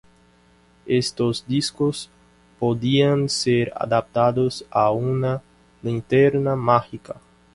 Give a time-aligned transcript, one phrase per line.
[0.87, 2.09] Estos discos
[2.57, 5.43] podían ser adaptados a una
[5.83, 7.17] linterna mágica.